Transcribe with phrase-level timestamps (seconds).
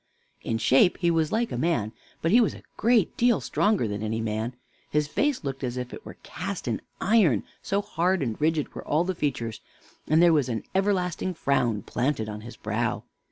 [0.41, 1.91] In shape he was like a man,
[2.23, 4.55] but he was a great deal stronger than any man.
[4.89, 8.83] His face looked as if it were cast in iron, so hard and rigid were
[8.87, 9.61] all the features;
[10.07, 13.03] and there was an ever lasting frown planted on his brow.